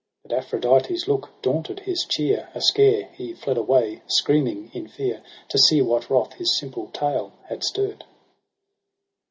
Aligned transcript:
^ 0.27 0.27
But 0.27 0.33
Aphrodite's 0.35 1.07
look 1.07 1.29
daunted 1.43 1.81
his 1.81 2.05
cheer, 2.09 2.49
Ascare 2.55 3.11
he 3.11 3.35
fled 3.35 3.55
away, 3.55 4.01
screaming 4.07 4.71
in 4.73 4.87
fear. 4.87 5.21
To 5.49 5.59
see 5.59 5.79
what 5.83 6.09
wrath 6.09 6.33
his 6.33 6.57
simple 6.57 6.87
tale 6.87 7.33
had 7.49 7.63
stirr'd. 7.63 8.03